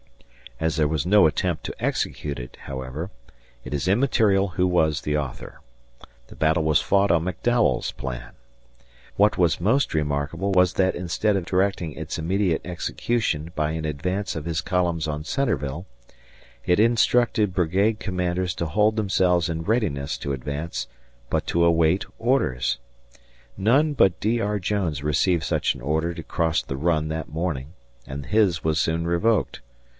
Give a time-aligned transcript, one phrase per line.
[0.59, 3.09] As there was no attempt to execute it, however,
[3.63, 5.61] it is immaterial who was the author.
[6.27, 8.33] The battle was fought on McDowell's plan.
[9.15, 14.35] What was most remarkable was that instead of directing its immediate execution by an advance
[14.35, 15.85] of his columns on Centreville,
[16.65, 20.87] it instructed brigade commanders to hold themselves in readiness to advance
[21.29, 22.77] but to wait orders.
[23.57, 24.39] None but D.
[24.39, 24.59] R.
[24.59, 27.73] Jones received such an order to cross the Run that morning,
[28.07, 29.61] and his was soon revoked.